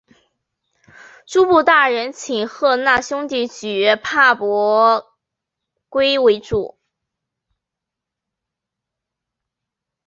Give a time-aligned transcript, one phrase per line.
[1.27, 5.05] 诸部大人请贺讷兄弟举拓跋
[5.89, 6.79] 圭为主。